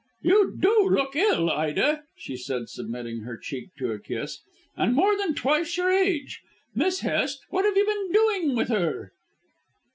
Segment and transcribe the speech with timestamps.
[0.23, 4.39] "You do look ill, Ida," she said submitting her cheek to a kiss,
[4.75, 6.41] "and more than twice your age.
[6.73, 9.13] Miss Hest, what have you been doing with her?"